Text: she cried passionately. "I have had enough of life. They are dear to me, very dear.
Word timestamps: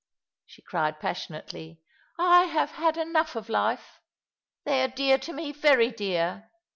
she 0.47 0.63
cried 0.63 0.99
passionately. 0.99 1.79
"I 2.17 2.45
have 2.45 2.71
had 2.71 2.97
enough 2.97 3.35
of 3.35 3.49
life. 3.49 3.99
They 4.65 4.81
are 4.81 4.87
dear 4.87 5.19
to 5.19 5.31
me, 5.31 5.51
very 5.51 5.91
dear. 5.91 6.49